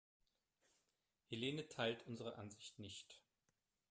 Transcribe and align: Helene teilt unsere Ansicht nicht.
Helene 1.29 1.67
teilt 1.69 2.07
unsere 2.07 2.39
Ansicht 2.39 2.79
nicht. 2.79 3.21